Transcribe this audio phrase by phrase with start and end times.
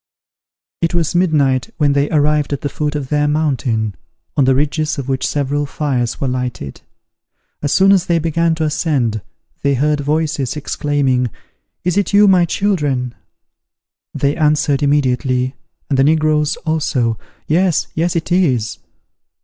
[0.81, 3.93] It was midnight when they arrived at the foot of their mountain,
[4.35, 6.81] on the ridges of which several fires were lighted.
[7.61, 9.21] As soon as they began to ascend,
[9.61, 11.29] they heard voices exclaiming
[11.83, 13.13] "Is it you, my children?"
[14.11, 15.53] They answered immediately,
[15.87, 18.79] and the negroes also, "Yes, yes, it is."